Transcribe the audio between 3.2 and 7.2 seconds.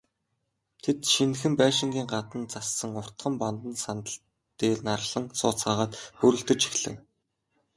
бандан сандал дээр нарлан сууцгаагаад хөөрөлдөж эхлэв.